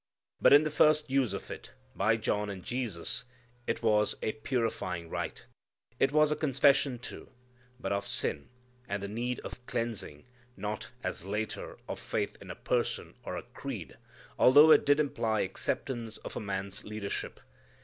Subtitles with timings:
[0.41, 3.25] But in the first use of it, by John and Jesus,
[3.67, 5.45] it was a purifying rite.
[5.99, 7.29] It was a confession too,
[7.79, 8.49] but of sin,
[8.89, 10.25] and the need of cleansing,
[10.57, 13.97] not, as later, of faith in a person, or a creed,
[14.39, 17.39] although it did imply acceptance of a man's leadership.